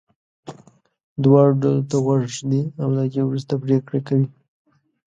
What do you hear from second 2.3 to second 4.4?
ږدي او له هغې وروسته پرېکړه کوي.